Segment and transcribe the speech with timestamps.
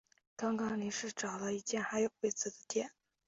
[0.35, 2.91] 刚刚临时找了一间还有位子的店